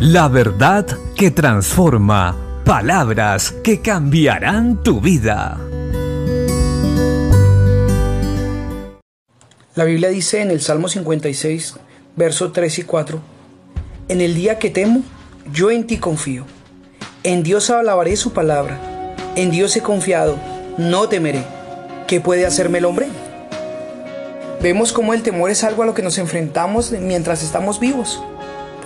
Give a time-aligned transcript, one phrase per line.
[0.00, 2.34] La verdad que transforma.
[2.64, 5.60] Palabras que cambiarán tu vida.
[9.74, 11.74] La Biblia dice en el Salmo 56,
[12.16, 13.20] versos 3 y 4,
[14.08, 15.02] En el día que temo,
[15.52, 16.46] yo en ti confío.
[17.22, 18.80] En Dios alabaré su palabra.
[19.36, 20.38] En Dios he confiado,
[20.78, 21.44] no temeré.
[22.06, 23.08] ¿Qué puede hacerme el hombre?
[24.62, 28.22] Vemos cómo el temor es algo a lo que nos enfrentamos mientras estamos vivos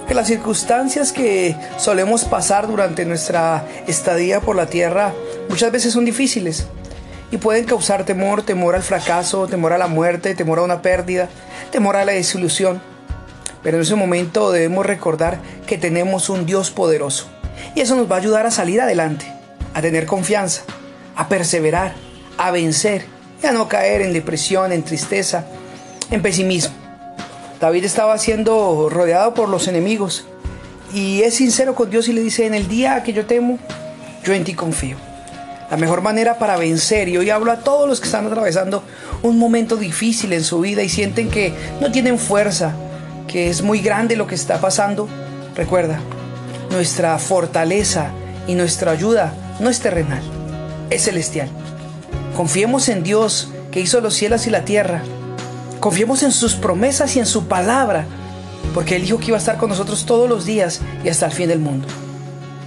[0.06, 5.14] que las circunstancias que solemos pasar durante nuestra estadía por la tierra
[5.48, 6.66] muchas veces son difíciles
[7.30, 11.28] y pueden causar temor, temor al fracaso, temor a la muerte, temor a una pérdida,
[11.72, 12.80] temor a la desilusión.
[13.62, 17.26] Pero en ese momento debemos recordar que tenemos un Dios poderoso
[17.74, 19.26] y eso nos va a ayudar a salir adelante,
[19.72, 20.62] a tener confianza,
[21.16, 21.94] a perseverar,
[22.36, 23.06] a vencer
[23.42, 25.46] y a no caer en depresión, en tristeza,
[26.10, 26.83] en pesimismo.
[27.64, 30.26] David estaba siendo rodeado por los enemigos
[30.92, 33.58] y es sincero con Dios y le dice, en el día que yo temo,
[34.22, 34.98] yo en ti confío.
[35.70, 38.84] La mejor manera para vencer, y hoy hablo a todos los que están atravesando
[39.22, 42.74] un momento difícil en su vida y sienten que no tienen fuerza,
[43.28, 45.08] que es muy grande lo que está pasando,
[45.56, 46.00] recuerda,
[46.68, 48.10] nuestra fortaleza
[48.46, 50.22] y nuestra ayuda no es terrenal,
[50.90, 51.48] es celestial.
[52.36, 55.00] Confiemos en Dios que hizo los cielos y la tierra
[55.84, 58.06] Confiemos en sus promesas y en su palabra,
[58.72, 61.32] porque Él dijo que iba a estar con nosotros todos los días y hasta el
[61.32, 61.86] fin del mundo.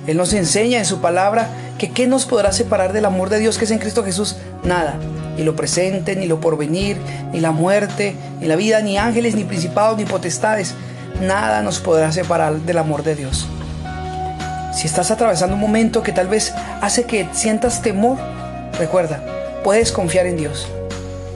[0.05, 3.57] Él nos enseña en su palabra que qué nos podrá separar del amor de Dios
[3.57, 4.35] que es en Cristo Jesús.
[4.63, 4.99] Nada,
[5.35, 6.97] ni lo presente, ni lo porvenir,
[7.33, 10.75] ni la muerte, ni la vida, ni ángeles, ni principados, ni potestades.
[11.19, 13.47] Nada nos podrá separar del amor de Dios.
[14.75, 18.19] Si estás atravesando un momento que tal vez hace que sientas temor,
[18.77, 19.23] recuerda,
[19.63, 20.67] puedes confiar en Dios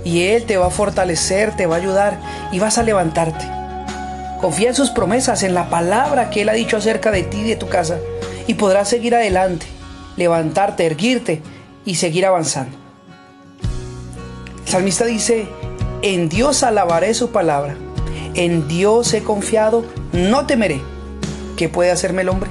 [0.04, 2.20] y Él te va a fortalecer, te va a ayudar
[2.52, 3.46] y vas a levantarte.
[4.40, 7.50] Confía en sus promesas, en la palabra que Él ha dicho acerca de ti y
[7.50, 8.00] de tu casa
[8.48, 9.68] y podrás seguir adelante,
[10.18, 11.42] levantarte, erguirte
[11.86, 12.76] y seguir avanzando.
[14.66, 15.48] El salmista dice,
[16.02, 17.76] en Dios alabaré su palabra,
[18.34, 20.82] en Dios he confiado, no temeré.
[21.58, 22.50] ¿Qué puede hacerme el hombre?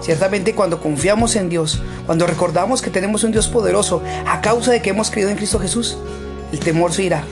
[0.00, 4.82] Ciertamente cuando confiamos en Dios, cuando recordamos que tenemos un Dios poderoso a causa de
[4.82, 5.98] que hemos creído en Cristo Jesús,
[6.52, 7.24] el temor se irá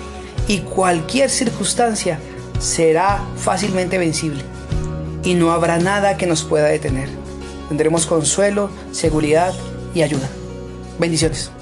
[0.48, 2.18] y cualquier circunstancia
[2.58, 4.42] será fácilmente vencible
[5.22, 7.08] y no habrá nada que nos pueda detener.
[7.68, 9.54] Tendremos consuelo, seguridad
[9.94, 10.28] y ayuda.
[10.98, 11.52] Bendiciones.